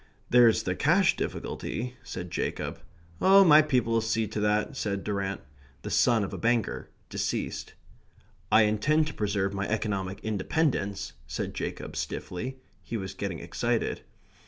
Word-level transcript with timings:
"There's 0.31 0.63
the 0.63 0.73
cash 0.75 1.15
difficulty," 1.15 1.95
said 2.01 2.31
Jacob. 2.31 2.79
"My 3.19 3.61
people'll 3.61 4.01
see 4.01 4.25
to 4.29 4.39
that," 4.39 4.75
said 4.75 5.03
Durrant 5.03 5.41
(the 5.83 5.91
son 5.91 6.23
of 6.23 6.33
a 6.33 6.39
banker, 6.39 6.89
deceased). 7.09 7.75
"I 8.51 8.63
intend 8.63 9.05
to 9.05 9.13
preserve 9.13 9.53
my 9.53 9.67
economic 9.67 10.19
independence," 10.21 11.13
said 11.27 11.53
Jacob 11.53 11.95
stiffly. 11.95 12.57
(He 12.81 12.97
was 12.97 13.13
getting 13.13 13.37
excited.) 13.37 14.01